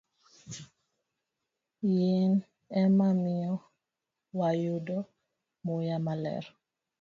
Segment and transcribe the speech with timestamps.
[1.93, 2.33] Yien
[2.81, 3.55] ema miyo
[4.39, 4.97] wayudo
[5.65, 6.45] muya maler.